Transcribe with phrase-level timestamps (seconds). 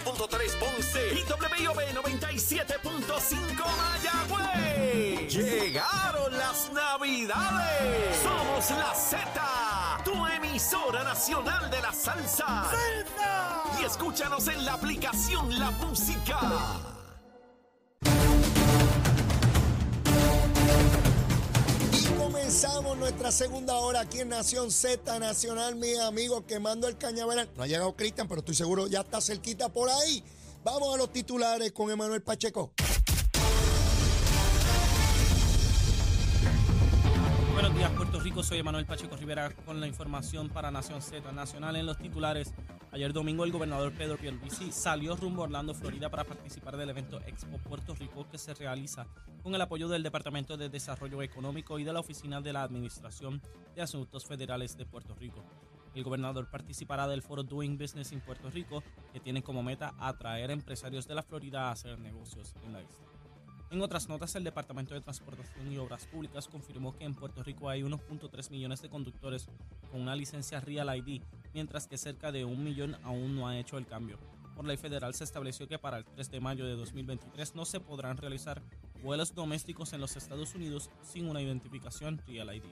[0.00, 3.36] 93.3 Ponce y WIOB 97.5
[3.76, 5.32] Mayagüez.
[5.32, 8.16] Llegaron las navidades.
[8.22, 12.70] Somos la Z, tu emisora nacional de la salsa.
[13.80, 16.91] Y escúchanos en la aplicación La Música.
[22.52, 27.48] Comenzamos nuestra segunda hora aquí en Nación Z Nacional, mis amigos, quemando el cañaveral.
[27.56, 30.22] No ha llegado Cristian, pero estoy seguro ya está cerquita por ahí.
[30.62, 32.74] Vamos a los titulares con Emanuel Pacheco.
[38.22, 38.42] Rico.
[38.44, 42.54] Soy Emanuel Pacheco Rivera con la información para Nación Z Nacional en los titulares.
[42.92, 47.20] Ayer domingo el gobernador Pedro Pierluisi salió rumbo a Orlando, Florida para participar del evento
[47.26, 49.08] Expo Puerto Rico que se realiza
[49.42, 53.42] con el apoyo del Departamento de Desarrollo Económico y de la Oficina de la Administración
[53.74, 55.42] de Asuntos Federales de Puerto Rico.
[55.94, 60.52] El gobernador participará del foro Doing Business en Puerto Rico, que tiene como meta atraer
[60.52, 63.21] empresarios de la Florida a hacer negocios en la isla.
[63.72, 67.70] En otras notas, el Departamento de Transportación y Obras Públicas confirmó que en Puerto Rico
[67.70, 69.48] hay 1.3 millones de conductores
[69.90, 71.22] con una licencia Real ID,
[71.54, 74.18] mientras que cerca de un millón aún no ha hecho el cambio.
[74.54, 77.80] Por ley federal se estableció que para el 3 de mayo de 2023 no se
[77.80, 78.60] podrán realizar
[79.02, 82.64] vuelos domésticos en los Estados Unidos sin una identificación Real ID.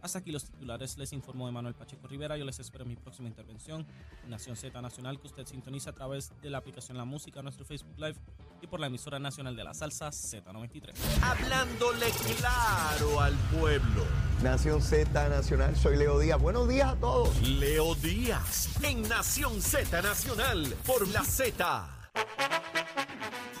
[0.00, 2.36] Hasta aquí los titulares, les informó Emanuel Pacheco Rivera.
[2.36, 3.84] Yo les espero en mi próxima intervención
[4.22, 7.64] en Nación Z Nacional, que usted sintoniza a través de la aplicación La Música, nuestro
[7.64, 8.14] Facebook Live
[8.60, 10.92] y por la emisora nacional de la salsa Z93.
[11.22, 12.06] Hablándole
[12.38, 14.04] claro al pueblo.
[14.42, 16.40] Nación Z Nacional, soy Leo Díaz.
[16.40, 17.40] Buenos días a todos.
[17.42, 21.88] Leo Díaz en Nación Z Nacional por la Z.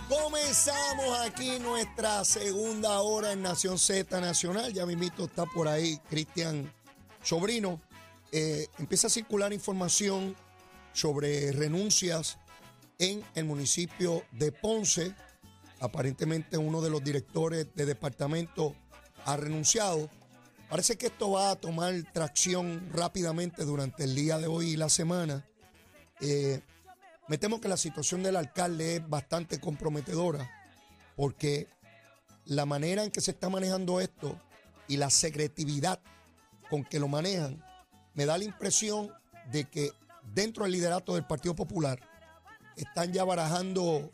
[0.08, 4.72] Comenzamos aquí nuestra segunda hora en Nación Z Nacional.
[4.72, 6.72] Ya mismito está por ahí Cristian
[7.22, 7.80] Sobrino.
[8.32, 10.36] Eh, empieza a circular información
[10.92, 12.38] sobre renuncias
[12.98, 15.14] en el municipio de Ponce.
[15.80, 18.74] Aparentemente uno de los directores de departamento
[19.24, 20.08] ha renunciado.
[20.68, 24.88] Parece que esto va a tomar tracción rápidamente durante el día de hoy y la
[24.88, 25.46] semana.
[26.20, 26.60] Eh,
[27.28, 30.50] me temo que la situación del alcalde es bastante comprometedora
[31.14, 31.66] porque
[32.44, 34.40] la manera en que se está manejando esto
[34.88, 36.00] y la secretividad
[36.70, 37.62] con que lo manejan
[38.14, 39.12] me da la impresión
[39.50, 39.90] de que
[40.34, 42.00] dentro del liderato del Partido Popular
[42.76, 44.10] están ya barajando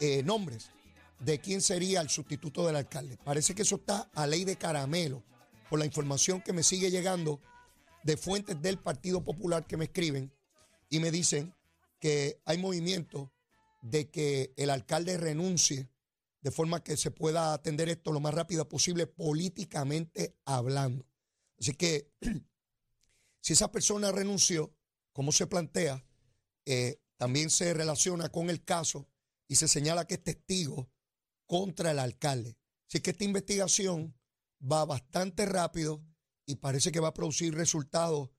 [0.00, 0.70] eh, nombres
[1.18, 3.18] de quién sería el sustituto del alcalde.
[3.24, 5.22] Parece que eso está a ley de caramelo
[5.70, 7.40] por la información que me sigue llegando
[8.02, 10.32] de fuentes del Partido Popular que me escriben
[10.90, 11.54] y me dicen
[12.00, 13.32] que hay movimiento
[13.80, 15.88] de que el alcalde renuncie
[16.40, 21.06] de forma que se pueda atender esto lo más rápido posible políticamente hablando.
[21.58, 22.10] Así que
[23.40, 24.74] si esa persona renunció,
[25.12, 26.04] como se plantea,
[26.66, 29.08] eh, también se relaciona con el caso
[29.46, 30.90] y se señala que es testigo
[31.46, 32.58] contra el alcalde.
[32.88, 34.18] Así que esta investigación
[34.60, 36.04] va bastante rápido
[36.46, 38.30] y parece que va a producir resultados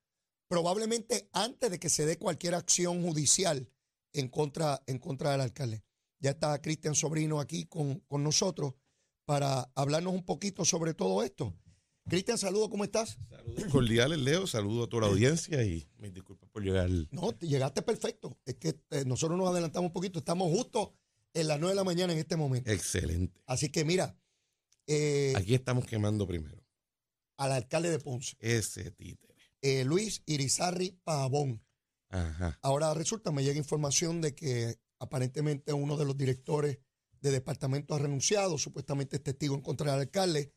[0.49, 3.71] probablemente antes de que se dé cualquier acción judicial
[4.11, 5.85] en contra, en contra del alcalde.
[6.19, 8.73] Ya está Cristian Sobrino aquí con, con nosotros
[9.23, 11.55] para hablarnos un poquito sobre todo esto.
[12.09, 13.17] Cristian, saludo, ¿cómo estás?
[13.29, 14.45] Saludos cordiales, Leo.
[14.45, 16.89] Saludo a toda la audiencia y me disculpas por llegar.
[17.11, 18.39] No, llegaste perfecto.
[18.45, 20.19] Es que eh, nosotros nos adelantamos un poquito.
[20.19, 20.95] Estamos justo
[21.33, 22.71] en las 9 de la mañana en este momento.
[22.71, 23.41] Excelente.
[23.45, 24.15] Así que mira.
[24.87, 26.63] Eh, Aquí estamos quemando primero.
[27.37, 28.37] Al alcalde de Ponce.
[28.39, 29.33] Ese títere.
[29.61, 31.65] Eh, Luis Irizarri Pavón.
[32.09, 32.59] Ajá.
[32.61, 36.77] Ahora resulta, me llega información de que aparentemente uno de los directores
[37.21, 40.53] de departamento ha renunciado, supuestamente es testigo en contra del alcalde.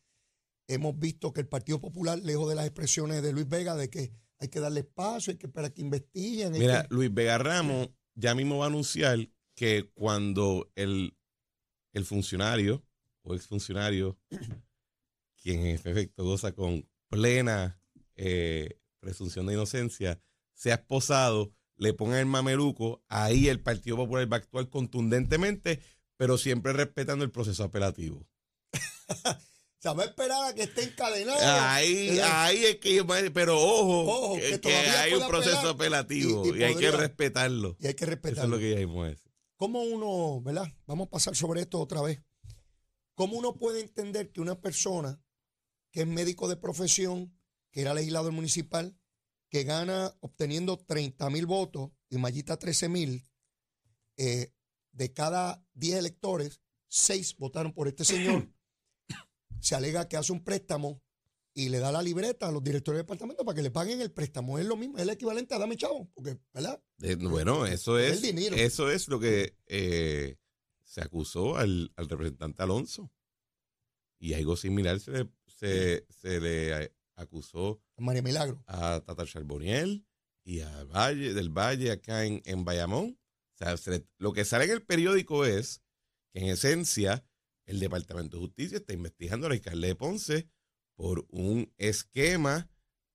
[0.67, 4.11] Hemos visto que el Partido Popular, lejos de las expresiones de Luis Vega, de que
[4.39, 6.51] hay que darle espacio, hay que esperar que investiguen.
[6.53, 9.17] Mira, que- Luis Vega Ramos ya mismo va a anunciar
[9.55, 11.17] que cuando el,
[11.93, 12.85] el funcionario
[13.23, 14.17] o exfuncionario,
[15.41, 17.81] quien en efecto goza con plena
[18.15, 20.21] eh, presunción de inocencia,
[20.53, 25.79] sea esposado, le pongan el mameluco, ahí el Partido Popular va a actuar contundentemente,
[26.15, 28.27] pero siempre respetando el proceso apelativo.
[29.77, 31.37] O sea, va a esperar a que esté encadenado.
[31.39, 35.69] Ahí, Eh, ahí es que yo, pero ojo, Ojo, que, que que hay un proceso
[35.69, 37.77] apelativo y- y, y hay que respetarlo.
[37.79, 38.55] Y hay que Eso es respetarlo.
[38.55, 38.79] lo que ya
[39.11, 39.29] eso.
[39.55, 40.67] ¿Cómo uno, verdad?
[40.87, 42.21] Vamos a pasar sobre esto otra vez.
[43.13, 45.21] ¿Cómo uno puede entender que una persona
[45.91, 47.37] que es médico de profesión,
[47.71, 48.97] que era legislador municipal,
[49.49, 53.27] que gana obteniendo 30 mil votos y Mayita 13 mil,
[54.17, 54.53] eh,
[54.91, 58.47] de cada 10 electores, 6 votaron por este señor.
[59.59, 61.01] Se alega que hace un préstamo
[61.53, 64.11] y le da la libreta a los directores de departamento para que le paguen el
[64.11, 64.59] préstamo.
[64.59, 66.81] Es lo mismo, es el equivalente a dame chavo, porque, ¿verdad?
[67.01, 68.55] Eh, bueno, eso es, El dinero.
[68.55, 70.37] eso es lo que eh,
[70.83, 73.11] se acusó al, al representante Alonso.
[74.19, 78.63] Y algo similar se le, se, se le acusó María Milagro.
[78.67, 80.05] a Tata Charboniel
[80.43, 83.19] y a Valle, del Valle acá en, en Bayamón.
[83.55, 85.81] O sea, se le- lo que sale en el periódico es
[86.33, 87.26] que en esencia
[87.67, 90.49] el Departamento de Justicia está investigando al alcalde de Ponce
[90.95, 92.67] por un esquema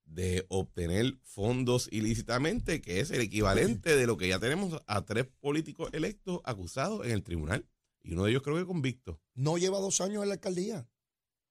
[0.05, 5.25] de obtener fondos ilícitamente, que es el equivalente de lo que ya tenemos a tres
[5.39, 7.67] políticos electos acusados en el tribunal.
[8.03, 9.19] Y uno de ellos creo que convicto.
[9.33, 10.87] No lleva dos años en la alcaldía.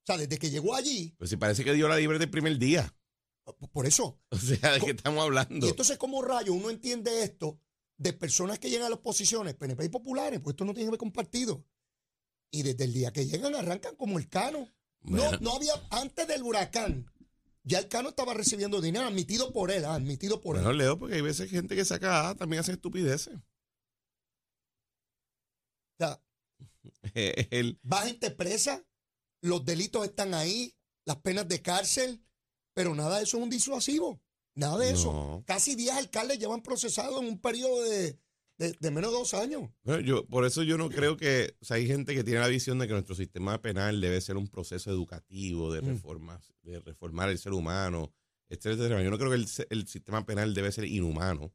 [0.02, 2.58] O sea, desde que llegó allí, Pues si parece que dio la libre del primer
[2.58, 2.94] día.
[3.72, 4.20] por eso.
[4.30, 5.66] O sea, ¿de qué estamos hablando?
[5.66, 7.58] Y entonces, como rayo, uno entiende esto
[7.96, 10.92] de personas que llegan a las posiciones, PNP y populares, pues esto no tiene que
[10.92, 11.60] ver con partidos.
[12.52, 14.68] Y desde el día que llegan, arrancan como el cano.
[15.00, 15.38] No, Bueno.
[15.40, 17.10] no había, antes del huracán,
[17.64, 20.78] ya el cano estaba recibiendo dinero, admitido por él, ah, admitido por Bueno, él.
[20.78, 23.34] Leo, porque hay veces gente que saca A también hace estupideces.
[23.34, 23.40] O
[25.98, 26.20] sea,
[27.50, 28.84] El, va gente presa,
[29.40, 32.22] los delitos están ahí, las penas de cárcel,
[32.74, 34.20] pero nada de eso es un disuasivo.
[34.54, 35.12] Nada de eso.
[35.12, 35.44] No.
[35.46, 38.18] Casi 10 alcaldes llevan procesados en un periodo de,
[38.58, 39.70] de- de menos de dos años.
[40.04, 42.78] yo, por eso yo no creo que, o sea, hay gente que tiene la visión
[42.78, 45.86] de que nuestro sistema penal debe ser un proceso educativo de Mm.
[45.86, 48.12] reformas, de reformar el ser humano,
[48.48, 49.02] etcétera, etcétera.
[49.02, 49.36] Yo no creo que
[49.70, 51.52] el, sistema penal debe ser inhumano,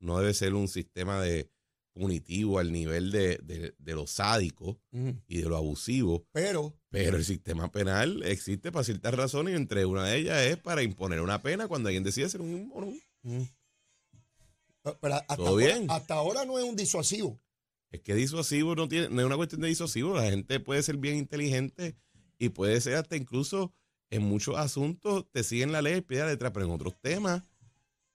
[0.00, 1.50] no debe ser un sistema de
[1.94, 4.80] punitivo al nivel de, de, de lo sádico
[5.28, 9.84] y de lo abusivo, Pero pero el sistema penal existe para ciertas razones y entre
[9.84, 12.92] una de ellas es para imponer una pena cuando alguien decide ser un mono.
[14.82, 15.90] Pero hasta, ¿Todo ahora, bien?
[15.90, 17.40] hasta ahora no es un disuasivo.
[17.90, 20.14] Es que disuasivo no tiene, no es una cuestión de disuasivo.
[20.16, 21.94] La gente puede ser bien inteligente
[22.38, 23.72] y puede ser hasta incluso
[24.10, 27.42] en muchos asuntos te siguen la ley y pide la letra, pero en otros temas,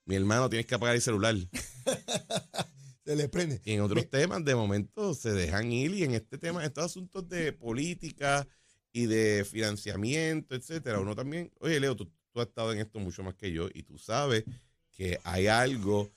[0.06, 1.36] mi hermano, tienes que apagar el celular.
[3.06, 3.62] Se le prende.
[3.64, 5.94] Y en otros Me- temas, de momento, se dejan ir.
[5.94, 8.46] Y en este tema, estos asuntos de política
[8.92, 13.24] y de financiamiento, etcétera, uno también, oye, Leo, tú, tú has estado en esto mucho
[13.24, 14.44] más que yo y tú sabes
[14.92, 16.12] que hay algo.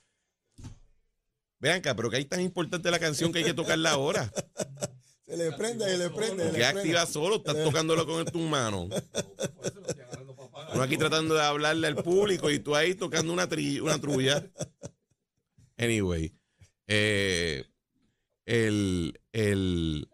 [1.61, 4.31] Vean acá, pero que hay tan importante la canción que hay que tocarla ahora.
[5.27, 6.47] Se le prende, se le prende.
[6.47, 8.89] se Que le activa solo, estás tocándolo con tu mano.
[10.75, 14.45] Uno aquí tratando de hablarle al público y tú ahí tocando una, tri- una trulla.
[15.77, 16.33] Anyway,
[16.89, 17.65] eh,
[18.45, 20.09] el, el,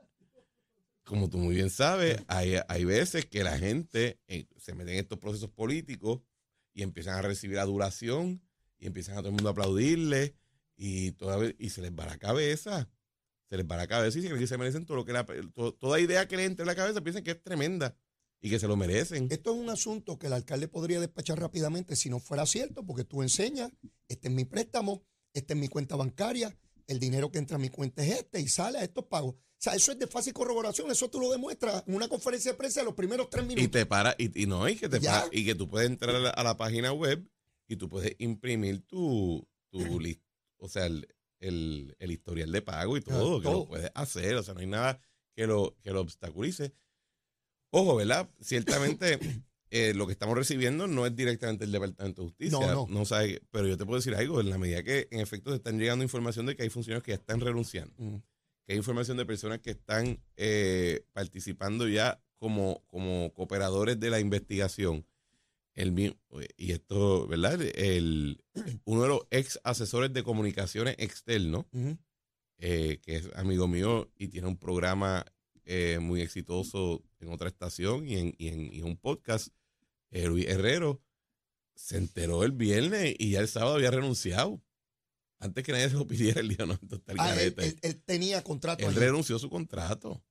[1.05, 4.99] como tú muy bien sabes, hay, hay veces que la gente eh, se mete en
[4.99, 6.21] estos procesos políticos
[6.75, 8.43] y empiezan a recibir adulación
[8.79, 10.35] y empiezan a todo el mundo a aplaudirle
[10.77, 12.89] y, toda, vez- y se les va la cabeza.
[13.49, 15.25] Se les va la cabeza y se creen que se merecen todo lo que la,
[15.25, 17.97] to- toda idea que les entre en la cabeza piensan que es tremenda
[18.41, 19.29] y que se lo merecen.
[19.31, 23.05] Esto es un asunto que el alcalde podría despachar rápidamente si no fuera cierto, porque
[23.05, 23.71] tú enseñas,
[24.09, 26.57] este es mi préstamo, esta es mi cuenta bancaria,
[26.89, 29.35] el dinero que entra a mi cuenta es este y sale a estos pagos.
[29.37, 32.59] O sea, eso es de fácil corroboración, eso tú lo demuestras en una conferencia de
[32.59, 33.71] prensa de los primeros tres Y minutos.
[33.71, 36.19] te para, y, y no, y que te para- y que tú puedes entrar a
[36.19, 37.25] la, a la página web
[37.69, 40.21] y tú puedes imprimir tu, tu list,
[40.59, 41.07] o sea, el,
[41.41, 44.61] el- el historial de pago y todo, Ah, que lo puedes hacer, o sea, no
[44.61, 45.01] hay nada
[45.35, 46.73] que lo, que lo obstaculice.
[47.71, 48.29] Ojo, ¿verdad?
[48.41, 49.19] Ciertamente
[49.71, 53.05] eh, lo que estamos recibiendo no es directamente el Departamento de Justicia, No, no.
[53.05, 55.79] sabe, pero yo te puedo decir algo, en la medida que en efecto se están
[55.79, 58.17] llegando información de que hay funcionarios que ya están renunciando Mm.
[58.67, 64.21] que hay información de personas que están eh, participando ya como, como cooperadores de la
[64.21, 65.07] investigación.
[65.77, 66.17] El,
[66.57, 67.61] y esto, ¿verdad?
[67.63, 68.43] El,
[68.85, 71.67] uno de los ex asesores de comunicaciones externos,
[72.59, 75.25] eh, que es amigo mío y tiene un programa
[75.65, 79.49] eh, muy exitoso en otra estación y en, y en, y un podcast,
[80.11, 81.03] eh, Luis Herrero,
[81.75, 84.63] se enteró el viernes y ya el sábado había renunciado.
[85.39, 86.79] Antes que nadie se lo pidiera, él dijo, no, Ah,
[87.09, 87.17] él,
[87.53, 87.67] garete".
[87.67, 88.99] él- él tenía contrato Él allí.
[88.99, 90.25] renunció su contrato.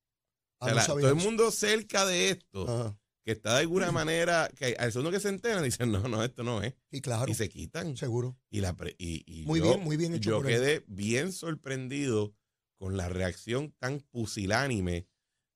[0.60, 2.98] Ah, O sea, no la- sabía todo el mundo cerca de esto, Ajá.
[3.26, 6.44] Que está de alguna manera, que al segundo que se enteran, dicen, no, no, esto
[6.44, 6.76] no es.
[6.92, 7.98] Sí, claro, Y se quitan.
[7.98, 8.38] seguro.
[8.52, 12.36] Y, la pre- y, y Muy yo, bien, muy bien hecho Yo quedé bien sorprendido
[12.78, 15.08] con la reacción tan pusilánime,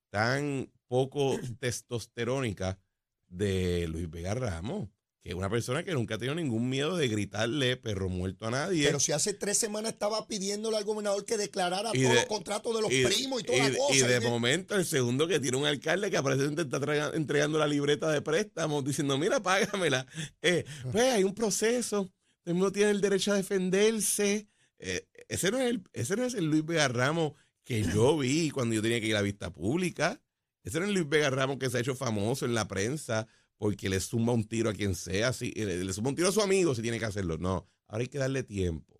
[0.09, 2.79] tan poco testosterónica
[3.27, 4.89] de Luis Vega Ramos,
[5.21, 8.51] que es una persona que nunca ha tenido ningún miedo de gritarle perro muerto a
[8.51, 8.85] nadie.
[8.85, 12.73] Pero si hace tres semanas estaba pidiéndole al gobernador que declarara Y todos los contratos
[12.75, 13.95] de los y, primos y toda y- la cosa.
[13.95, 17.11] y de y de- momento, el segundo que tiene un alcalde que aparentemente está traga-
[17.15, 20.05] entregando la libreta de préstamos, diciendo, mira, págamela.
[20.41, 22.11] Eh, pues hay un proceso, todo
[22.45, 24.47] el mundo tiene el derecho a defenderse.
[24.79, 27.33] Eh, ese, no es el, ese no es el Luis Vega Ramos
[27.65, 30.21] que yo vi cuando yo tenía que ir a la vista pública.
[30.63, 33.27] Ese no es el Luis Vega Ramos que se ha hecho famoso en la prensa
[33.59, 36.31] porque le suma un tiro a quien sea, si, le, le suma un tiro a
[36.31, 37.37] su amigo si tiene que hacerlo.
[37.37, 38.99] No, ahora hay que darle tiempo.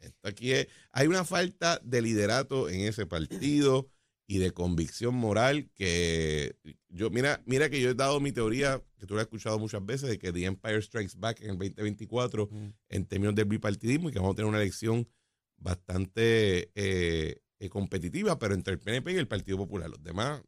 [0.00, 3.88] Esto aquí es, hay una falta de liderato en ese partido
[4.26, 6.56] y de convicción moral que
[6.88, 9.84] yo, mira, mira que yo he dado mi teoría, que tú la has escuchado muchas
[9.86, 12.48] veces, de que The Empire Strikes Back en el 2024
[12.90, 15.08] en términos del bipartidismo y que vamos a tener una elección
[15.56, 19.90] bastante eh, eh, competitiva, pero entre el PNP y el Partido Popular.
[19.90, 20.42] Los demás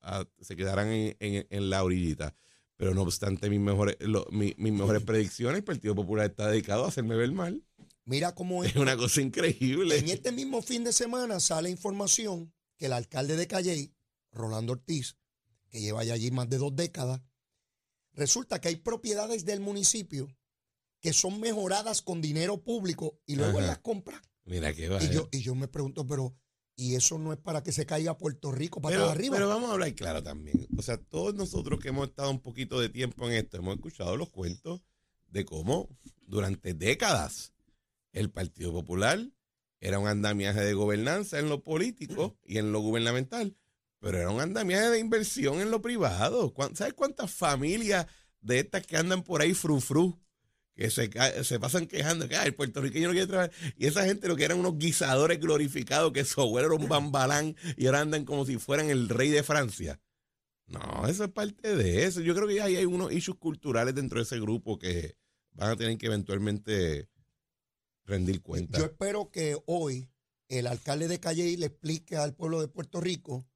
[0.00, 2.34] ah, se quedarán en, en- en la orillita.
[2.84, 6.88] Pero no obstante mis mejores, lo- mis mejores predicciones, el Partido Popular está dedicado a
[6.88, 7.64] hacerme ver mal.
[8.04, 8.72] Mira cómo es.
[8.72, 9.96] Es una cosa increíble.
[9.96, 13.94] En este mismo fin de semana sale información que el alcalde de Calley,
[14.32, 15.16] Rolando Ortiz,
[15.70, 17.22] que lleva ya allí más de dos décadas,
[18.12, 20.28] resulta que hay propiedades del municipio
[21.00, 23.68] que son mejoradas con dinero público y luego Ajá.
[23.68, 24.20] las compra.
[24.44, 25.02] Mira qué va.
[25.02, 26.36] Y yo, y yo me pregunto, pero,
[26.76, 29.36] ¿y eso no es para que se caiga Puerto Rico para Pero, arriba?
[29.36, 30.66] pero vamos a hablar claro también.
[30.76, 34.16] O sea, todos nosotros que hemos estado un poquito de tiempo en esto, hemos escuchado
[34.16, 34.82] los cuentos
[35.28, 35.88] de cómo
[36.26, 37.52] durante décadas
[38.12, 39.20] el Partido Popular
[39.80, 43.56] era un andamiaje de gobernanza en lo político y en lo gubernamental,
[44.00, 46.54] pero era un andamiaje de inversión en lo privado.
[46.54, 48.06] ¿Cuán- ¿Sabes cuántas familias
[48.40, 50.18] de estas que andan por ahí frufru?
[50.74, 51.08] Que se,
[51.60, 53.52] pasan quejando que "Ay, el puertorriqueño no quiere trabajar.
[53.76, 57.54] Y esa gente lo que eran unos guisadores glorificados, que su abuelo era un bambalán
[57.76, 60.00] y ahora andan como si fueran el rey de Francia.
[60.66, 62.20] No, eso es parte de eso.
[62.20, 65.16] Yo creo que ahí hay unos issues culturales dentro de ese grupo que
[65.52, 67.08] van a tener que eventualmente
[68.04, 68.78] rendir cuenta.
[68.78, 70.08] Yo espero que hoy
[70.48, 73.46] el alcalde de Calley le explique al pueblo de Puerto Rico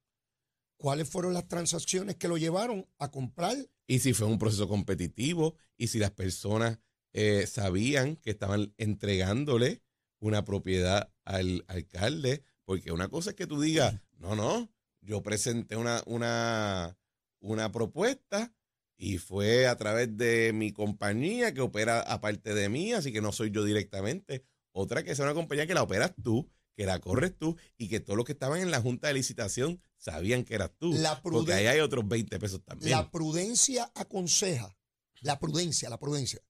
[0.77, 3.57] cuáles fueron las transacciones que lo llevaron a comprar
[3.87, 6.79] y si fue un proceso competitivo y si las personas
[7.13, 9.81] eh, sabían que estaban entregándole
[10.19, 15.75] una propiedad al alcalde, porque una cosa es que tú digas, no, no, yo presenté
[15.75, 16.97] una, una,
[17.39, 18.53] una propuesta
[18.97, 23.31] y fue a través de mi compañía que opera aparte de mí, así que no
[23.31, 24.43] soy yo directamente.
[24.71, 27.99] Otra que sea una compañía que la operas tú, que la corres tú y que
[27.99, 30.93] todos los que estaban en la junta de licitación sabían que eras tú.
[30.93, 32.91] La porque ahí hay otros 20 pesos también.
[32.91, 34.77] La prudencia aconseja,
[35.21, 36.41] la prudencia, la prudencia,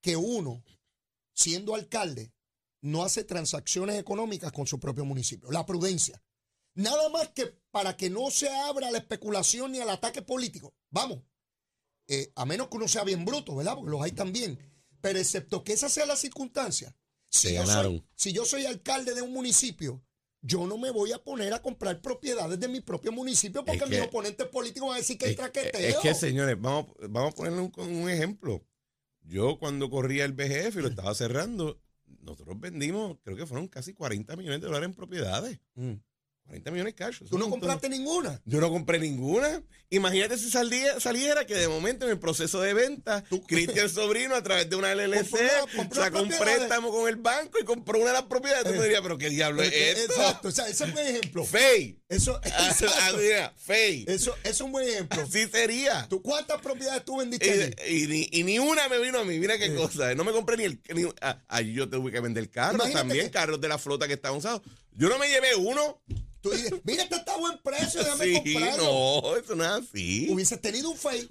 [0.00, 0.64] que uno,
[1.34, 2.32] siendo alcalde,
[2.82, 5.50] no hace transacciones económicas con su propio municipio.
[5.50, 6.22] La prudencia.
[6.74, 10.74] Nada más que para que no se abra a la especulación ni al ataque político.
[10.90, 11.22] Vamos.
[12.08, 13.74] Eh, a menos que uno sea bien bruto, ¿verdad?
[13.74, 14.58] Porque los hay también.
[15.00, 16.96] Pero excepto que esa sea la circunstancia.
[17.28, 17.92] Se yo ganaron.
[17.98, 20.02] Soy, si yo soy alcalde de un municipio,
[20.42, 23.84] yo no me voy a poner a comprar propiedades de mi propio municipio porque Es
[23.84, 25.80] que- mis oponentes políticos van a decir que Es, es traqueteo.
[25.88, 28.66] es que, señores, vamos, vamos a ponerle un, un ejemplo.
[29.30, 31.80] Yo cuando corría el BGF y lo estaba cerrando,
[32.22, 35.60] nosotros vendimos, creo que fueron casi 40 millones de dólares en propiedades.
[35.76, 35.92] Mm.
[36.50, 37.16] 40 millones cash.
[37.22, 38.40] eso ¿Tú no compraste ninguna?
[38.44, 39.62] Yo no compré ninguna.
[39.92, 44.42] Imagínate si salía- saliera que de momento en el proceso de venta, Cristian Sobrino a
[44.42, 45.36] través de una LLC
[45.92, 48.64] sacó un préstamo con el banco y compró una de las propiedades.
[48.64, 50.12] Tú me dirías, pero ¿qué diablo es esto?
[50.12, 51.44] Exacto, o sea, ese es un buen ejemplo.
[51.44, 51.96] Fey.
[52.10, 54.04] Eso, Ah, mira, Fey.
[54.08, 55.22] eso, eso es un buen ejemplo.
[55.22, 56.08] Así sería.
[56.08, 57.72] ¿Tú cuántas propiedades tú vendiste?
[57.88, 60.12] Y, ni, y ni una me vino a mí, mira qué cosa.
[60.16, 60.80] No me compré ni el.
[61.20, 64.60] Ah, ahí yo tuve que vender carros también, carros de la flota que estaban usados.
[64.92, 66.02] Yo no me llevé uno.
[66.40, 68.82] Tú dices, mira, este está a buen precio, déjame Sí, comprarlo.
[69.22, 70.28] no, eso no es así.
[70.30, 71.30] Hubieses tenido un fake.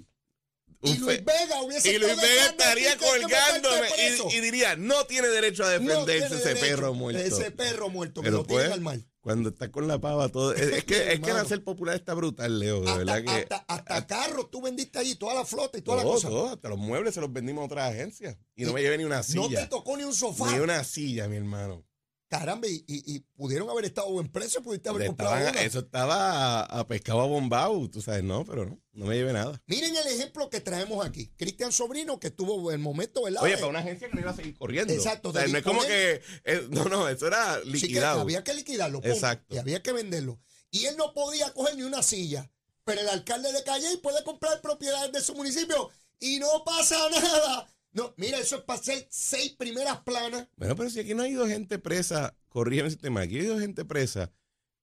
[0.82, 3.86] Un y Luis Vega hubiese y Luis Vega estaría colgándome
[4.32, 6.66] y, y diría, no tiene derecho a No tiene defenderse ese derecho.
[6.76, 7.20] perro muerto.
[7.22, 9.06] Ese perro muerto que Pero tiene pues, al mal.
[9.20, 10.54] Cuando está con la pava, todo.
[10.54, 12.78] Es, es que, es que hacer popular está brutal, Leo.
[12.78, 13.28] Hasta, verdad que.
[13.30, 16.28] hasta, hasta carros tú vendiste allí, toda la flota y toda la todo, cosa.
[16.28, 18.38] todo, hasta los muebles se los vendimos a otras agencias.
[18.56, 19.68] Y no me llevé ni una No te silla.
[19.68, 20.50] tocó ni un sofá.
[20.50, 21.84] ni una silla, mi hermano.
[22.30, 25.62] Caramba, y, y- y pudieron haber estado a buen precio, pudiste haber comprado Estaban- una.
[25.62, 29.60] eso estaba a, a pescado bombao, tú sabes, no, pero no, no me llevé nada.
[29.66, 31.32] Miren el ejemplo que traemos aquí.
[31.36, 33.42] Cristian Sobrino, que tuvo el momento, ¿verdad?
[33.42, 34.92] Oye, de- para una agencia que no iba a seguir corriendo.
[34.92, 36.22] Exacto, O sea, no es como que.
[36.44, 38.20] eh, no, no, eso era Sí que liquidado.
[38.20, 39.00] había que liquidarlo.
[39.02, 39.52] Exacto.
[39.56, 40.38] Y había que venderlo.
[40.70, 42.48] Y él no podía coger ni una silla.
[42.84, 47.66] Pero el alcalde de Calle puede comprar propiedades de su municipio y no pasa nada.
[47.92, 50.48] No, mira, eso es para hacer seis primeras planas.
[50.56, 53.58] Bueno, pero si aquí no ha ido gente presa, corrígeme ese tema, aquí ha ido
[53.58, 54.32] gente presa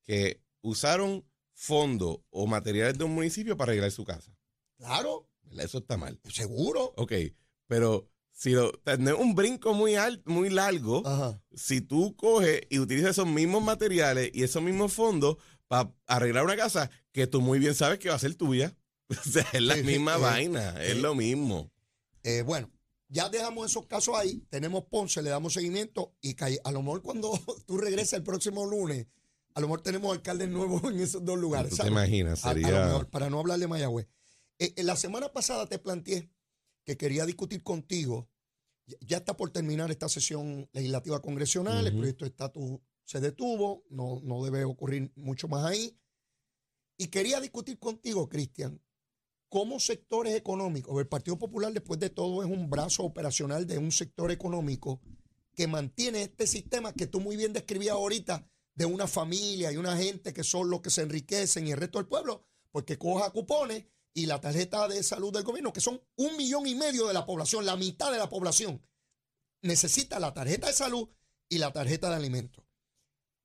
[0.03, 4.35] que usaron fondos o materiales de un municipio para arreglar su casa.
[4.77, 5.29] Claro.
[5.57, 6.19] Eso está mal.
[6.29, 6.93] seguro.
[6.97, 7.13] Ok,
[7.67, 11.41] pero si lo, tener un brinco muy alto, muy largo, Ajá.
[11.55, 15.37] si tú coges y utilizas esos mismos materiales y esos mismos fondos
[15.67, 18.75] para arreglar una casa que tú muy bien sabes que va a ser tuya.
[19.09, 21.71] O sea, es la Sí, misma vaina, es lo mismo.
[22.23, 22.69] Eh, bueno,
[23.09, 24.39] ya dejamos esos casos ahí.
[24.49, 27.31] Tenemos Ponce, le damos seguimiento y a lo mejor cuando
[27.65, 29.07] tú regreses el próximo lunes,
[29.53, 31.69] a lo mejor tenemos alcaldes nuevos en esos dos lugares.
[31.71, 31.91] Tú te ¿sabes?
[31.91, 32.85] imaginas, A- a lo sería...
[32.85, 34.07] mejor, para no hablar de Mayagüez.
[34.59, 36.29] Eh, eh, la semana pasada te planteé
[36.83, 38.29] que quería discutir contigo.
[39.01, 41.99] Ya- está por terminar esta sesión legislativa congresional, el Ujú.
[41.99, 45.97] proyecto de estatus se detuvo, no, no debe ocurrir mucho más ahí.
[46.97, 48.81] Y quería discutir contigo, Cristian,
[49.49, 53.91] cómo sectores económicos, el Partido Popular después de todo es un brazo operacional de un
[53.91, 55.01] sector económico
[55.55, 59.97] que mantiene este sistema que tú muy bien describías ahorita de una familia y una
[59.97, 63.85] gente que son los que se enriquecen y el resto del pueblo, porque coja cupones
[64.13, 67.25] y la tarjeta de salud del gobierno, que son un millón y medio de la
[67.25, 68.85] población, la mitad de la población,
[69.61, 71.09] necesita la tarjeta de salud
[71.49, 72.63] y la tarjeta de alimentos.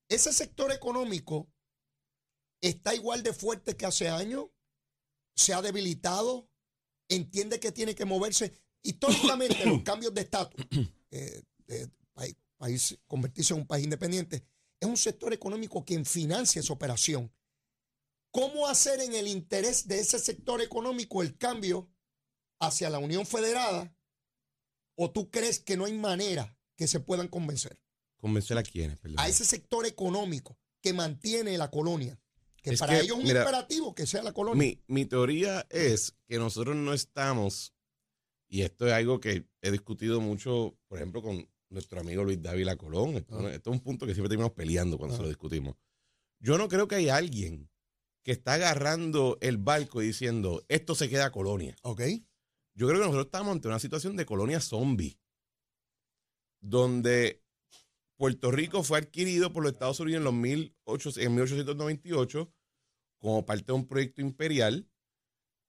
[0.09, 1.51] Ese sector económico
[2.61, 4.47] está igual de fuerte que hace años,
[5.35, 6.49] se ha debilitado,
[7.09, 8.53] entiende que tiene que moverse.
[8.83, 10.65] Históricamente, los cambios de estatus,
[11.11, 14.45] eh, de país, país- convertirse en un país independiente,
[14.81, 17.33] es un sector económico quien financia esa operación.
[18.33, 21.91] ¿Cómo hacer en el interés de ese sector económico el cambio
[22.61, 23.95] hacia la Unión Federada?
[24.97, 27.79] ¿O tú crees que no hay manera que se puedan convencer?
[28.19, 28.99] ¿Convencer a quiénes?
[28.99, 29.21] Perdón.
[29.21, 32.19] A ese sector económico que mantiene la colonia.
[32.63, 34.57] Que Es para que, ellos es un mira, imperativo que sea la colonia.
[34.59, 37.75] Mi, mi teoría es que nosotros no estamos,
[38.49, 42.77] y esto es algo que he discutido mucho, por ejemplo, con nuestro amigo Luis Dávila
[42.77, 43.17] Colón.
[43.17, 43.53] Esto, Ah.
[43.53, 45.17] esto es un punto que siempre terminamos peleando cuando Ah.
[45.17, 45.75] se lo discutimos.
[46.39, 47.69] Yo no creo que hay alguien
[48.25, 51.75] que está agarrando el barco y diciendo, esto se queda colonia.
[51.83, 52.03] ¿Ok?
[52.75, 55.19] Yo creo que nosotros estamos ante una situación de colonia zombie,
[56.61, 57.42] donde
[58.23, 62.53] Puerto Rico fue adquirido por los Estados Unidos en, los 1800 en 1898
[63.19, 64.89] como parte de un proyecto imperial.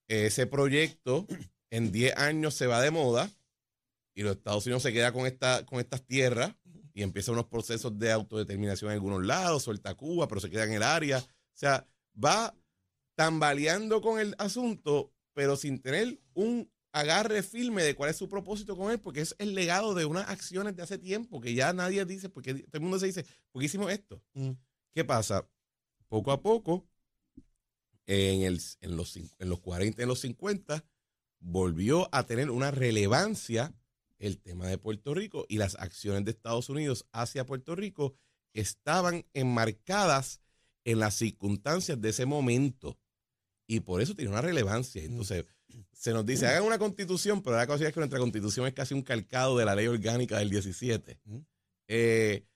[0.06, 1.26] Ese proyecto
[1.70, 3.28] en 10 años se va de moda
[4.14, 6.54] y los Estados Unidos se queda con, esta, con estas tierras
[6.92, 10.74] y empieza unos procesos de autodeterminación en algunos lados, suelta Cuba, pero se queda en
[10.74, 11.18] el área.
[11.18, 11.88] O sea,
[12.24, 12.56] va
[13.16, 18.76] tambaleando con el asunto, pero sin tener un agarre firme de cuál es su propósito
[18.76, 22.04] con él, porque es el legado de unas acciones de hace tiempo que ya nadie
[22.04, 24.22] dice, porque todo el mundo se dice, ¿por qué hicimos esto?
[24.34, 24.52] Mm.
[24.94, 25.44] ¿Qué pasa?
[26.06, 26.86] Poco a poco,
[28.06, 30.84] en, el, en, los, en los 40 y en los 50,
[31.40, 33.74] volvió a tener una relevancia
[34.20, 38.14] el tema de Puerto Rico y las acciones de Estados Unidos hacia Puerto Rico
[38.52, 40.40] estaban enmarcadas
[40.84, 43.00] en las circunstancias de ese momento.
[43.66, 45.02] Y por eso tiene una relevancia.
[45.02, 45.44] Entonces,
[45.92, 48.94] se nos dice, hagan una constitución, pero la cosa es que nuestra constitución es casi
[48.94, 51.20] un calcado de la ley orgánica del 17.
[51.24, 51.38] Mm.
[51.88, 52.46] Eh,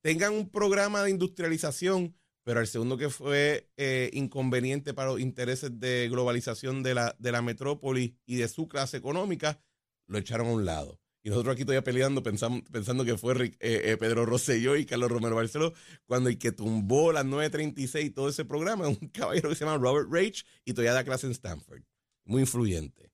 [0.00, 5.78] tengan un programa de industrialización, pero el segundo que fue eh, inconveniente para los intereses
[5.78, 9.60] de globalización de la, de la metrópoli y de su clase económica,
[10.06, 11.00] lo echaron a un lado.
[11.22, 15.10] Y nosotros aquí todavía peleando pensando, pensando que fue eh, eh, Pedro Rosselló y Carlos
[15.10, 15.74] Romero Barceló,
[16.06, 19.64] cuando el que tumbó las 936 y todo ese programa es un caballero que se
[19.64, 21.82] llama Robert Rage y todavía da clase en Stanford.
[22.28, 23.10] Muy influyente.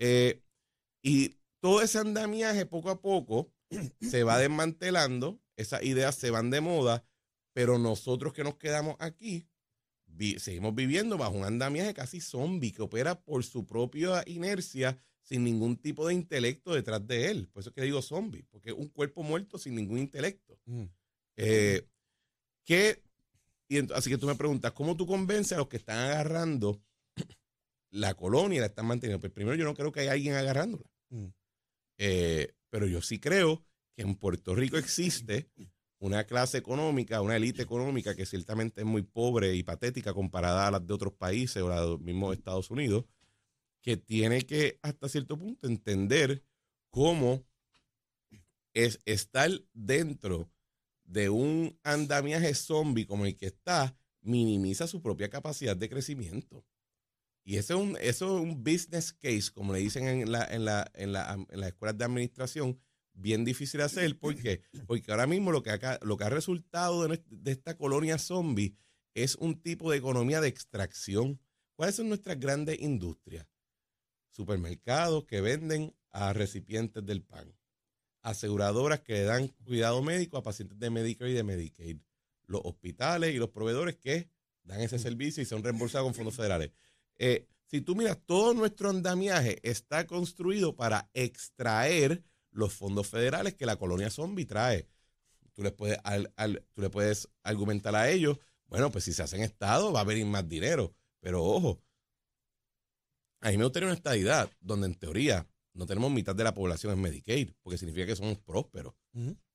[0.00, 0.42] Eh,
[1.00, 3.52] y todo ese andamiaje poco a poco
[4.00, 7.06] se va desmantelando, esas ideas se van de moda,
[7.52, 9.48] pero nosotros que nos quedamos aquí
[10.06, 15.44] vi- seguimos viviendo bajo un andamiaje casi zombie que opera por su propia inercia sin
[15.44, 17.48] ningún tipo de intelecto detrás de él.
[17.48, 20.58] Por eso es que digo zombie, porque es un cuerpo muerto sin ningún intelecto.
[20.66, 20.84] Mm.
[21.36, 21.86] Eh,
[22.64, 23.02] ¿qué-
[23.68, 26.80] y así que tú me preguntas, ¿cómo tú convences a los que están agarrando
[27.90, 29.20] la colonia la están manteniendo?
[29.20, 30.90] Pues primero yo no creo que haya alguien agarrándola.
[31.10, 31.26] Mm.
[31.98, 35.50] Eh, pero yo sí creo que en Puerto Rico existe
[36.00, 40.70] una clase económica, una élite económica que ciertamente es muy pobre y patética comparada a
[40.70, 43.04] las de otros países o a los mismos Estados Unidos,
[43.82, 46.44] que tiene que hasta cierto punto entender
[46.90, 47.44] cómo
[48.74, 50.50] es estar dentro
[51.04, 56.64] de un andamiaje zombie como el que está, minimiza su propia capacidad de crecimiento.
[57.48, 60.66] Y eso es un, eso es un business case, como le dicen en, la, en,
[60.66, 62.78] la, en, la, en las escuelas de administración,
[63.14, 64.18] bien difícil de hacer.
[64.18, 64.60] ¿Por qué?
[64.86, 68.76] Porque ahora mismo lo que, acá, lo que ha resultado de, de esta colonia zombie
[69.14, 71.40] es un tipo de economía de extracción.
[71.74, 73.46] ¿Cuáles son nuestras grandes industrias?
[74.28, 77.56] Supermercados que venden a recipientes del pan.
[78.20, 81.96] Aseguradoras que le dan cuidado médico a pacientes de Medicare y de Medicaid.
[82.44, 84.28] Los hospitales y los proveedores que
[84.64, 86.72] dan ese servicio y son reembolsados con fondos federales.
[87.18, 93.66] Eh, si tú miras, todo nuestro andamiaje está construido para extraer los fondos federales que
[93.66, 94.88] la colonia zombie trae.
[95.52, 99.22] Tú les puedes, al- al- tú le puedes argumentar a ellos, bueno, pues si se
[99.22, 100.94] hacen Estado va a venir más dinero.
[101.20, 101.82] Pero ojo,
[103.40, 106.92] a mí me gustaría una estadidad donde en teoría no tenemos mitad de la población
[106.92, 108.94] en Medicaid, porque significa que somos prósperos,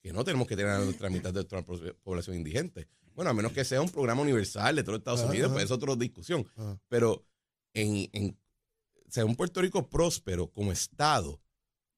[0.01, 2.87] que no tenemos que tener a nuestra mitad de nuestra po- población indigente.
[3.13, 5.95] Bueno, a menos que sea un programa universal de todo Estados Unidos, pues es otra
[5.95, 6.47] discusión.
[6.55, 6.79] Ajá.
[6.87, 7.25] Pero
[7.73, 8.37] en, en-
[9.09, 11.39] sea, un Puerto Rico próspero como Estado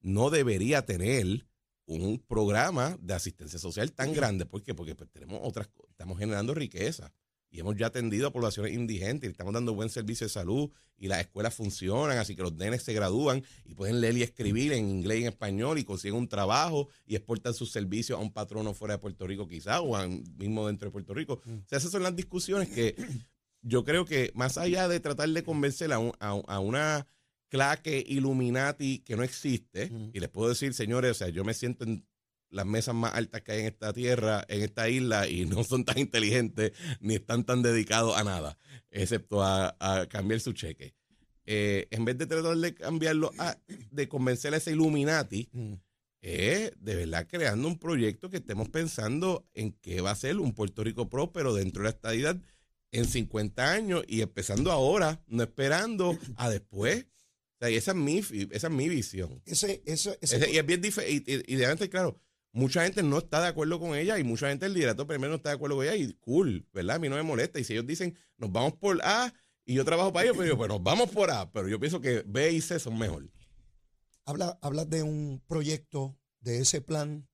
[0.00, 1.46] no debería tener
[1.86, 4.44] un programa de asistencia social tan grande.
[4.44, 4.74] ¿Por qué?
[4.74, 7.12] Porque pues, tenemos otras, estamos generando riqueza
[7.48, 11.06] y hemos ya atendido a poblaciones indigentes y estamos dando buen servicio de salud y
[11.06, 14.88] las escuelas funcionan, así que los nenes se gradúan y pueden leer y escribir en
[14.90, 18.74] inglés y en español y consiguen un trabajo y exportan sus servicios a un patrono
[18.74, 21.34] fuera de Puerto Rico quizás o a- mismo dentro de Puerto Rico.
[21.46, 22.94] O sea, esas son las discusiones que
[23.68, 27.06] yo creo que más allá de tratar de convencer a, un- a- a una
[27.48, 31.84] claque Illuminati que no existe, y les puedo decir, señores, o sea, yo me siento
[31.84, 32.06] en
[32.48, 35.84] las mesas más altas que hay en esta tierra, en esta isla, y no son
[35.84, 38.56] tan inteligentes ni están tan dedicados a nada,
[38.90, 40.94] excepto a, a cambiar su cheque.
[41.44, 43.58] Eh, en vez de tratar de cambiarlo, a-
[43.90, 45.48] de convencer a ese Illuminati,
[46.20, 50.52] es de verdad creando un proyecto que estemos pensando en qué va a ser un
[50.54, 52.36] Puerto Rico próspero dentro de la estadidad
[52.98, 57.04] en 50 años y empezando ahora, no esperando a después.
[57.04, 59.42] O sea, y esa es mi, esa es mi visión.
[59.46, 61.42] Ese, ese, ese- Ese- y es bien diferente.
[61.46, 62.20] Y, y, de antes, claro,
[62.52, 65.36] mucha gente no está de acuerdo con ella y mucha gente, el liderato primero no
[65.36, 66.96] está de acuerdo con ella y cool, ¿verdad?
[66.96, 67.58] A mí no me molesta.
[67.58, 69.32] Y si ellos dicen, nos vamos por A
[69.64, 71.50] y yo trabajo para ellos, pues yo, pues nos vamos por A.
[71.52, 73.28] Pero yo pienso que B y C son mejor.
[74.24, 77.26] habla, hablas de un proyecto, de ese plan.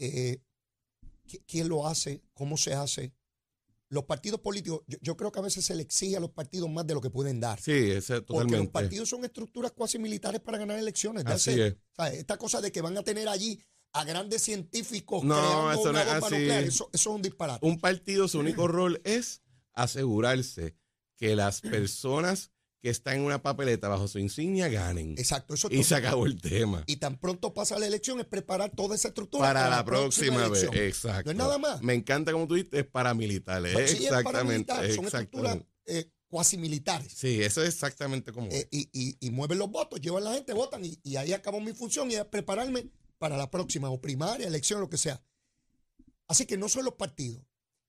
[0.00, 0.40] eh,
[1.26, 2.22] ¿qui- ¿Quién lo hace?
[2.34, 3.12] ¿Cómo se hace?
[3.90, 6.68] Los partidos políticos, yo, yo creo que a veces se le exige a los partidos
[6.70, 7.58] más de lo que pueden dar.
[7.60, 11.24] Sí, ese Porque los partidos son estructuras cuasi militares para ganar elecciones.
[11.26, 11.72] Así es.
[11.72, 13.58] O sea, esta cosa de que van a tener allí
[13.94, 16.34] a grandes científicos No, creando eso no una es bomba así.
[16.36, 17.66] nuclear, eso, eso es un disparate.
[17.66, 19.40] un partido, su único rol es
[19.72, 20.76] asegurarse
[21.16, 25.12] que las personas que están en una papeleta bajo su insignia ganen.
[25.18, 26.84] Exacto, eso Y se acabó el tema.
[26.86, 30.62] Y tan pronto pasa la elección es preparar toda esa estructura Para la próxima vez.
[30.62, 30.74] elección.
[30.86, 31.24] Exacto.
[31.24, 31.82] No es nada más.
[31.82, 33.64] Me encanta como tú dices, es paramilitar.
[33.66, 34.64] es Pues sí, es exactamente.
[34.66, 37.12] paramilitar, son estructuras eh, cuasi militares.
[37.16, 38.48] Sí, eso es exactamente como.
[38.52, 41.60] Eh, y, y- y mueven los votos, llevan la gente, votan y, y ahí acabó
[41.60, 42.88] mi función y es prepararme
[43.18, 45.20] para la próxima o primaria, elección, lo que sea.
[46.28, 47.42] Así que no son los partidos.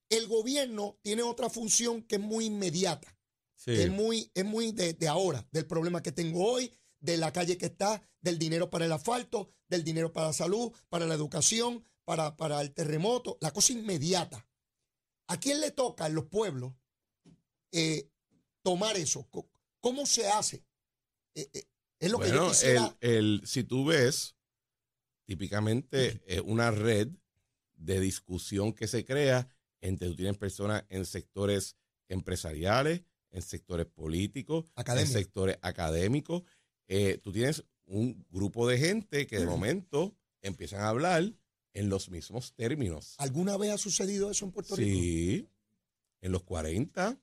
[0.08, 3.16] El gobierno tiene otra función que es muy inmediata,
[3.60, 3.72] sí.
[3.72, 7.58] es muy, es muy de, de ahora, del problema que tengo hoy, de la calle
[7.58, 11.84] que está, del dinero para el asfalto, del dinero para la salud, para la educación,
[12.04, 14.46] para, para el terremoto, la cosa inmediata.
[15.28, 16.72] ¿A quién le toca en los pueblos
[17.72, 18.10] eh,
[18.62, 19.28] tomar eso?
[19.80, 20.64] ¿Cómo se hace?
[21.34, 21.64] Eh, eh,
[22.00, 22.96] es lo que yo bueno, quisiera.
[23.00, 24.34] el, el- si tú ves,
[25.26, 27.08] típicamente es una red
[27.74, 29.48] de discusión que se crea
[29.80, 31.76] entre tú tienes personas en sectores
[32.08, 36.42] empresariales, en sectores políticos, en sectores académicos.
[36.88, 41.32] Eh, tú tienes un grupo de gente que de momento empiezan a hablar
[41.72, 43.14] en los mismos términos.
[43.18, 44.90] ¿Alguna vez ha sucedido eso en Puerto Rico?
[45.00, 45.48] Sí,
[46.20, 47.20] en los 40.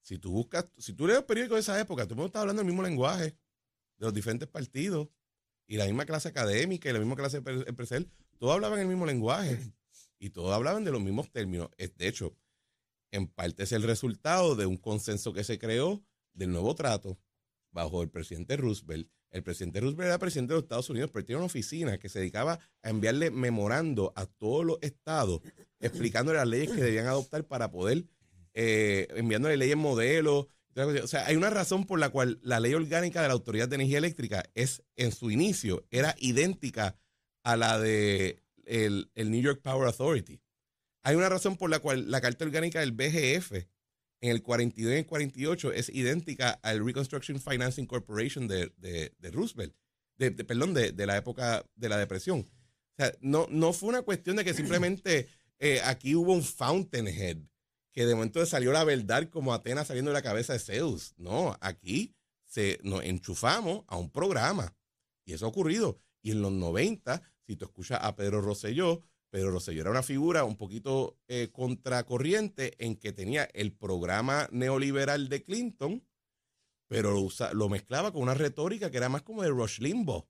[0.00, 2.62] Si tú buscas, si tú lees periódicos de esa época, todo el mundo está hablando
[2.62, 5.08] el mismo lenguaje de los diferentes partidos
[5.66, 9.04] y la misma clase académica y la misma clase empre- empresarial, todos hablaban el mismo
[9.04, 9.58] lenguaje
[10.18, 11.70] y todos hablaban de los mismos términos.
[11.76, 12.34] De hecho,
[13.16, 16.02] en parte es el resultado de un consenso que se creó
[16.34, 17.18] del nuevo trato
[17.70, 19.10] bajo el presidente Roosevelt.
[19.30, 22.20] El presidente Roosevelt era presidente de los Estados Unidos, pero tenía una oficina que se
[22.20, 25.40] dedicaba a enviarle memorando a todos los estados
[25.80, 28.04] explicándole las leyes que debían adoptar para poder,
[28.54, 30.46] eh, enviándole leyes modelos.
[30.74, 33.76] O sea, hay una razón por la cual la ley orgánica de la Autoridad de
[33.76, 36.98] Energía Eléctrica es, en su inicio, era idéntica
[37.42, 40.40] a la de el New York Power Authority.
[41.06, 44.96] Hay una razón por la cual la Carta Orgánica del BGF en el 42 y
[44.98, 49.72] el 48 es idéntica al Reconstruction Financing Corporation de, de- de Roosevelt,
[50.18, 52.40] de, de- perdón, de, de la época de la depresión.
[52.40, 55.28] O sea, no, no fue una cuestión de que simplemente
[55.60, 57.38] eh, aquí hubo un fountainhead,
[57.92, 61.14] que de momento salió la verdad como Atenas saliendo de la cabeza de Zeus.
[61.18, 62.16] No, aquí
[62.46, 64.76] se, nos enchufamos a un programa
[65.24, 66.00] y eso ha ocurrido.
[66.20, 70.44] Y en los 90, si tú escuchas a Pedro Rosselló, Pedro Rosselló era una figura
[70.44, 76.04] un poquito eh, contracorriente en que tenía el programa neoliberal de Clinton,
[76.88, 80.26] pero lo, usa- lo mezclaba con una retórica que era más como de Rush Limbaugh.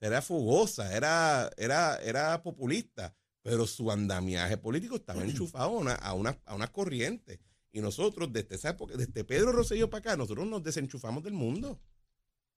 [0.00, 6.14] Era fogosa, era, era, era populista, pero su andamiaje político estaba enchufado a una, a
[6.14, 7.40] una, a una corriente.
[7.72, 11.78] Y nosotros, desde esa época, desde Pedro Rosselló para acá, nosotros nos desenchufamos del mundo.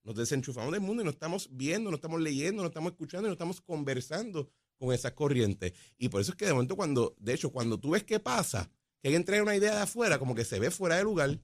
[0.06, 3.34] Nos desenchufamos del mundo y no estamos viendo, no estamos leyendo, no estamos escuchando, no
[3.34, 5.74] estamos conversando con esas corrientes.
[5.98, 8.70] Y por eso es que de momento cuando, de hecho, cuando tú ves qué pasa,
[9.02, 11.40] que alguien trae una idea de afuera, como que se ve fuera de lugar,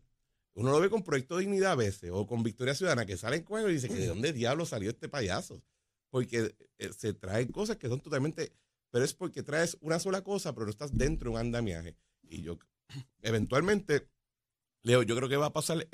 [0.54, 3.62] uno lo ve con Proyecto Dignidad a veces, o con Victoria Ciudadana, que salen con
[3.62, 5.62] él y dice que de dónde diablo salió este payaso.
[6.10, 8.52] Porque eh, se traen cosas que son totalmente,
[8.90, 11.96] pero es porque traes una sola cosa, pero no estás dentro de un andamiaje.
[12.24, 12.58] Y yo,
[13.22, 14.10] eventualmente,
[14.82, 15.88] Leo, yo creo que va a pasar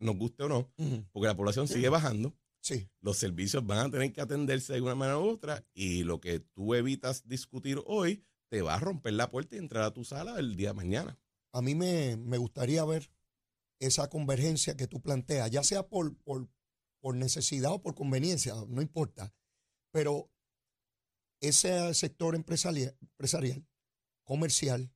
[0.00, 0.70] nos guste o no,
[1.12, 2.90] porque la población sigue bajando, Sí.
[3.00, 6.40] los servicios van a tener que atenderse de una manera u otra y lo que
[6.40, 10.38] tú evitas discutir hoy te va a romper la puerta y entrar a tu sala
[10.38, 11.18] el día de mañana.
[11.52, 13.10] A mí me, me gustaría ver
[13.78, 16.48] esa convergencia que tú planteas, ya sea por, por,
[17.00, 19.32] por necesidad o por conveniencia, no importa.
[19.92, 20.30] Pero
[21.40, 23.66] ese sector empresarial, empresarial,
[24.24, 24.92] comercial,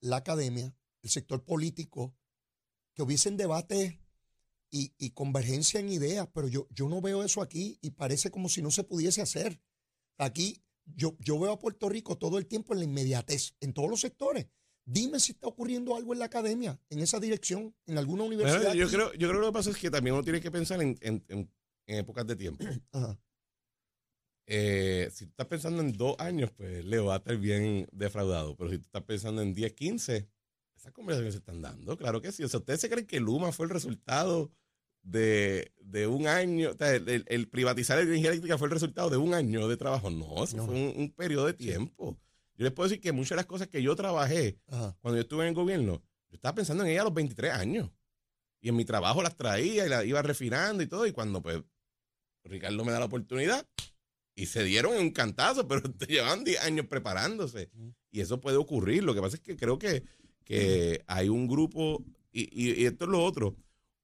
[0.00, 2.14] la academia, el sector político,
[2.94, 3.98] que hubiesen debates
[4.70, 8.48] y, y convergencia en ideas, pero yo, yo no veo eso aquí y parece como
[8.48, 9.60] si no se pudiese hacer.
[10.18, 13.88] Aquí yo, yo veo a Puerto Rico todo el tiempo en la inmediatez, en todos
[13.90, 14.46] los sectores.
[14.84, 18.60] Dime si está ocurriendo algo en la academia, en esa dirección, en alguna universidad.
[18.72, 20.50] Bueno, yo, creo, yo creo que lo que pasa es que también uno tiene que
[20.50, 21.52] pensar en, en- en-
[21.86, 22.64] en épocas de tiempo.
[22.92, 23.18] Ajá.
[24.46, 28.56] Eh, si tú estás pensando en dos años, pues Leo va a estar bien defraudado.
[28.56, 30.26] Pero si tú estás pensando en 10, 15,
[30.78, 31.96] esas conversaciones se están dando.
[31.96, 32.42] Claro que sí.
[32.44, 34.50] O sea, ¿ustedes se creen que Luma fue el resultado
[35.02, 36.70] de, de un año?
[36.70, 40.10] O sea, el, privatizar la energía eléctrica fue el resultado de un año de trabajo.
[40.10, 40.66] No, eso No.
[40.66, 42.18] fue un, un periodo de tiempo.
[42.56, 44.96] Yo les puedo decir que muchas de las cosas que yo trabajé Ajá.
[45.00, 47.90] cuando yo estuve en el gobierno, yo estaba pensando en ella a los 23 años.
[48.60, 51.06] Y en mi trabajo las traía y las iba refinando y todo.
[51.06, 51.62] Y cuando pues
[52.44, 53.66] Ricardo me da la oportunidad,
[54.34, 57.70] y se dieron en un cantazo, pero te llevaban 10 años preparándose.
[58.10, 59.02] Y eso puede ocurrir.
[59.04, 60.02] Lo que pasa es que creo que,
[60.48, 63.56] que hay un grupo, y, y- y esto es lo otro.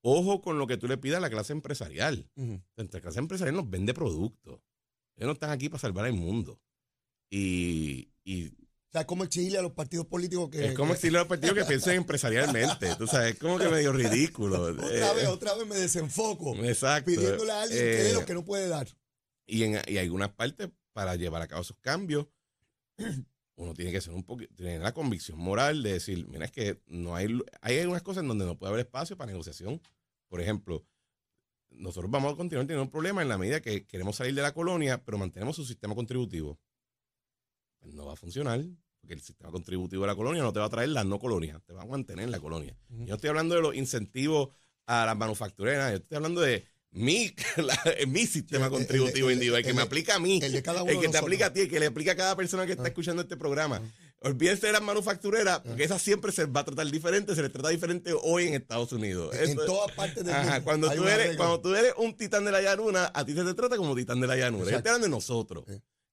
[0.03, 2.29] Ojo con lo que tú le pidas a la clase empresarial.
[2.37, 2.61] Ujú.
[2.77, 4.61] La clase empresarial nos vende productos.
[5.17, 6.61] Ellos no están aquí para salvar el mundo.
[7.31, 10.67] Y, y O sea, es como exigirle a los partidos políticos que.
[10.67, 12.95] es como decirle a los partidos que piensen empresarialmente.
[12.97, 14.63] Tú sabes, es como que medio ridículo.
[14.77, 16.55] Otra Eh, vez, otra vez me desenfoco.
[16.57, 17.11] Exacto.
[17.11, 18.87] Pidiéndole a alguien que dé Eh, lo que no puede dar.
[19.47, 22.27] y en y algunas partes, para llevar a cabo esos cambios,
[23.57, 26.81] uno tiene que ser un poquito, tener la convicción moral de decir, mira, es que
[26.87, 27.29] no hay,
[27.61, 29.81] hay algunas cosas en donde no puede haber espacio para negociación.
[30.29, 30.85] Por ejemplo,
[31.71, 34.53] nosotros vamos a continuar teniendo un problema en la medida que queremos salir de la
[34.53, 36.59] colonia, pero mantenemos su sistema contributivo.
[37.81, 38.65] Pues no va a funcionar,
[39.01, 41.63] porque el sistema contributivo de la colonia no te va a traer las no colonias,
[41.65, 42.77] te va a mantener en la colonia.
[42.89, 44.49] Yo no estoy hablando de los incentivos
[44.87, 46.65] a las manufactureras, yo estoy hablando de
[46.95, 50.19] mi, la- mi sistema Sí, el- el- contributivo el- individual, que el- me aplica a
[50.19, 51.87] mí, El de cada uno el que de te aplica a ti, el que le
[51.87, 52.89] aplica a cada persona que está Ah.
[52.89, 53.83] escuchando este programa.
[53.85, 54.11] Ah.
[54.27, 57.69] Olvídense de las manufactureras, porque esas siempre se va a tratar diferente, se les trata
[57.69, 59.37] diferente hoy en Estados Unidos.
[59.37, 60.63] En todas partes del mundo.
[60.65, 61.37] cuando tú, eres, regla.
[61.37, 64.21] cuando tú eres un titán de la llanura, a ti se te trata como titán
[64.21, 64.71] de la llanura.
[64.71, 65.65] Ellos te hablan de nosotros.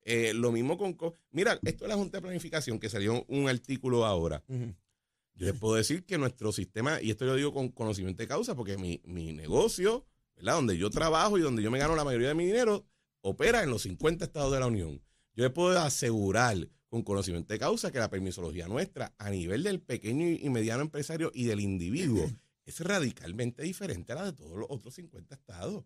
[0.04, 0.94] Eh, lo mismo con...
[0.96, 4.44] co- Mira, esto es la Junta de Planificación, que salió un artículo ahora.
[4.50, 8.56] Yo les puedo decir que nuestro sistema, y esto lo digo con conocimiento de causa,
[8.56, 10.06] porque mi, mi negocio,
[10.42, 10.56] ¿verdad?
[10.56, 12.86] Donde yo trabajo y donde yo me gano la mayoría de mi dinero,
[13.22, 15.02] opera en los 50 estados de la Unión.
[15.36, 19.80] Yo les puedo asegurar con conocimiento de causa que la permisología nuestra, a nivel del
[19.80, 22.26] pequeño y mediano empresario y del individuo,
[22.66, 25.86] es radicalmente diferente a la de todos los otros 50 estados.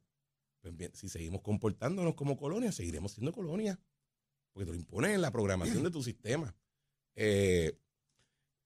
[0.62, 3.80] Pues bien, si seguimos comportándonos como colonia, seguiremos siendo colonia.
[4.52, 6.56] Porque te lo imponen en la programación de tu sistema.
[7.16, 7.78] Eh,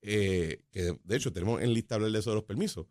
[0.01, 2.87] eh, que de, hecho tenemos en lista hablar de eso de los permisos.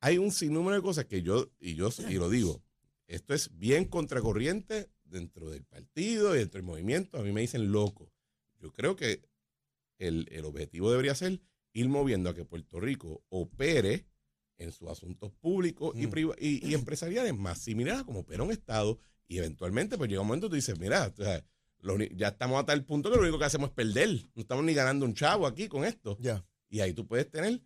[0.00, 2.62] Hay un sinnúmero de cosas que yo, y yo y lo digo,
[3.06, 7.18] esto es bien contracorriente dentro del partido y dentro del movimiento.
[7.18, 8.12] A mí me dicen loco.
[8.58, 9.22] Yo creo que
[9.98, 11.40] el, el objetivo debería ser
[11.72, 14.06] ir moviendo a que Puerto Rico opere
[14.58, 16.32] en sus asuntos públicos y, Mm.
[16.38, 18.98] y, y empresariales más similares a como opera un Estado.
[19.26, 21.44] Y eventualmente, pues llega un momento que tú dices, mira, o sea,
[21.78, 24.08] lo uni- ya estamos a tal punto que lo único que hacemos es perder.
[24.34, 26.16] No estamos ni ganando un chavo aquí con esto.
[26.20, 26.44] Ya.
[26.68, 27.62] Y ahí tú puedes tener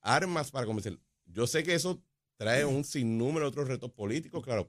[0.00, 0.98] armas para convencer.
[1.34, 2.00] Yo sé que eso
[2.36, 4.66] trae un sinnúmero de otros retos políticos, claro,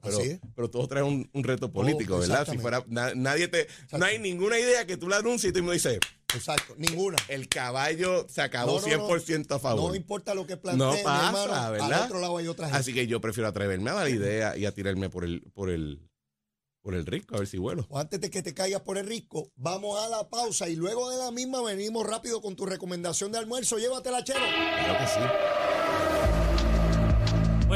[0.54, 2.46] pero, todo trae un, un reto político, ¿verdad?
[2.48, 5.58] Si fuera, na- nadie te, no hay ninguna idea que tú la anuncies y tú
[5.60, 5.98] mismo dices,
[6.34, 6.74] Exacto.
[6.76, 7.16] Ninguna.
[7.28, 9.08] el caballo se acabó No, no, no.
[9.08, 9.90] 100% a favor.
[9.90, 11.92] No importa lo que plantee, No mi pasa, hermano, ¿verdad?
[11.92, 12.78] Al otro lado hay otra gente.
[12.78, 16.00] Así que yo prefiero atreverme a dar idea y a tirarme por el, por el,
[16.82, 17.84] por el risco, a ver si vuelo.
[17.90, 21.10] O antes de que te caigas por el risco, vamos a la pausa y luego
[21.10, 23.78] de la misma venimos rápido con tu recomendación de almuerzo.
[23.78, 24.38] Llévatela, chero.
[24.40, 25.20] Claro que sí.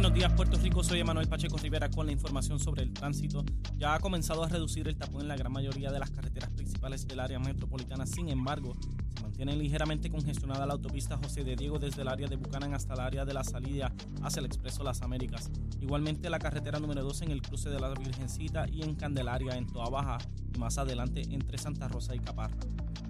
[0.01, 0.83] Buenos días, Puerto Rico.
[0.83, 3.45] Soy Emanuel Pacheco Rivera con la información sobre el tránsito.
[3.77, 7.07] Ya ha comenzado a reducir el tapón en la gran mayoría de las carreteras principales
[7.07, 8.07] del área metropolitana.
[8.07, 8.79] Sin embargo,
[9.21, 12.95] se mantiene ligeramente congestionada la autopista José de Diego desde el área de Bucanan hasta
[12.95, 15.51] el área de la salida hacia el Expreso Las Américas.
[15.79, 19.67] Igualmente la carretera número 12 en el cruce de la Virgencita y en Candelaria en
[19.67, 20.19] Toa Baja
[20.55, 22.57] y más adelante entre Santa Rosa y Caparra.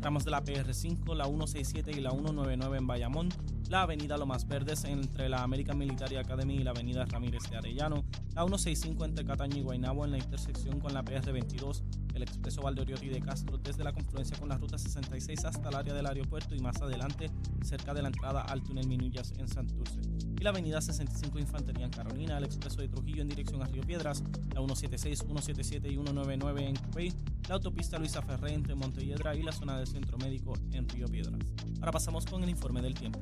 [0.01, 3.29] Tramos de la PR5, la 167 y la 199 en Bayamón,
[3.69, 8.05] la avenida Lomas Verdes entre la American Military Academy y la avenida Ramírez de Arellano,
[8.35, 11.83] la 165 entre Cataño y Guaynabo en la intersección con la PR22,
[12.21, 15.95] el expreso Valdoriotti de Castro desde la confluencia con la ruta 66 hasta el área
[15.95, 17.31] del aeropuerto y más adelante
[17.63, 20.01] cerca de la entrada al túnel Minullas en Santurce.
[20.39, 23.83] Y la avenida 65 Infantería en Carolina, el expreso de Trujillo en dirección a Río
[23.83, 24.23] Piedras,
[24.55, 27.13] la 176, 177 y 199 en Cupey,
[27.49, 31.41] la autopista Luisa Ferré entre Montelledra y la zona del Centro Médico en Río Piedras.
[31.79, 33.21] Ahora pasamos con el informe del tiempo.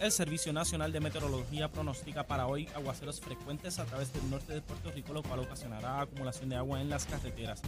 [0.00, 4.62] El Servicio Nacional de Meteorología pronostica para hoy aguaceros frecuentes a través del norte de
[4.62, 7.60] Puerto Rico, lo cual ocasionará acumulación de agua en las carreteras.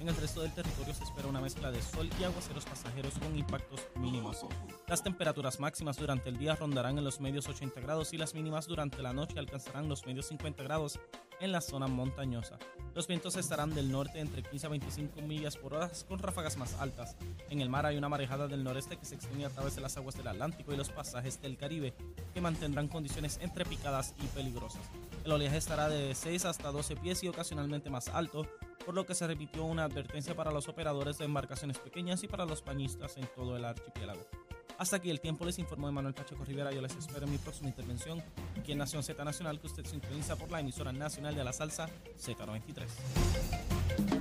[0.00, 3.36] En el resto del territorio se espera una mezcla de sol y aguaceros pasajeros con
[3.36, 4.46] impactos mínimos.
[4.88, 8.66] Las temperaturas máximas durante el día rondarán en los medios 80 grados y las mínimas
[8.66, 10.98] durante la noche alcanzarán los medios 50 grados
[11.38, 12.58] en la zona montañosa.
[12.94, 16.80] Los vientos estarán del norte entre 15 a 25 millas por hora con ráfagas más
[16.80, 17.14] altas.
[17.50, 19.98] En el mar hay una marejada del noreste que se extiende a través de las
[19.98, 21.92] aguas del Atlántico y los pasajes del Caribe
[22.32, 24.82] que mantendrán condiciones entre picadas y peligrosas.
[25.24, 28.46] El oleaje estará de 6 hasta 12 pies y ocasionalmente más alto,
[28.84, 32.44] por lo que se repitió una advertencia para los operadores de embarcaciones pequeñas y para
[32.44, 34.26] los bañistas en todo el archipiélago.
[34.78, 36.72] Hasta aquí el tiempo, les informó Manuel Pacheco Rivera.
[36.72, 38.22] Yo les espero en mi próxima intervención
[38.58, 41.86] aquí en Nación Z Nacional, que usted sintoniza por la emisora nacional de la salsa
[42.18, 44.19] Z93.